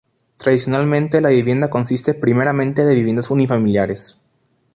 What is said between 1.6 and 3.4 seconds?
consiste primeramente de viviendas